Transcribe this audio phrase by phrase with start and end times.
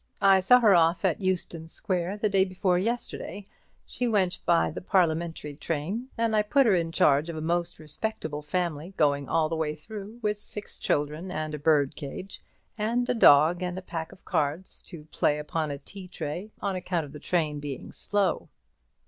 [0.23, 3.45] I saw her off at Euston Square the day before yesterday.
[3.85, 7.77] She went by the parliamentary train; and I put her in charge of a most
[7.77, 12.41] respectable family going all the way through, with six children, and a birdcage,
[12.79, 16.75] and a dog, and a pack of cards to play upon a tea tray on
[16.75, 18.49] account of the train being slow."